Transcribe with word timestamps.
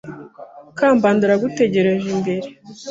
Kambanda 0.77 1.21
aragutegereje 1.25 2.07
imbere. 2.15 2.47